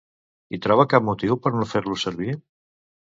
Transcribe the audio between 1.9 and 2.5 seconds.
servir?